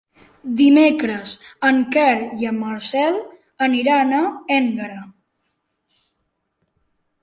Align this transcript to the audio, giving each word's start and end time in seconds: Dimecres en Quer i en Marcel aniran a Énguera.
Dimecres 0.61 1.33
en 1.69 1.77
Quer 1.97 2.07
i 2.41 2.49
en 2.53 2.59
Marcel 2.63 3.21
aniran 3.69 4.19
a 4.25 4.25
Énguera. 4.59 5.09